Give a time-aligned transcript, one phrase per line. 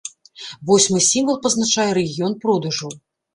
[0.71, 2.91] Восьмы сімвал пазначае рэгіён продажаў.